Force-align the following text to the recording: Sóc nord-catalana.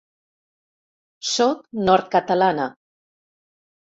Sóc 1.31 1.61
nord-catalana. 1.89 2.65